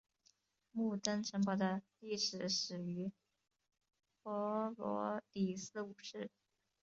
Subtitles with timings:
[0.73, 3.11] 木登城堡的历史始于
[4.23, 4.31] 弗
[4.75, 6.31] 罗里斯五世。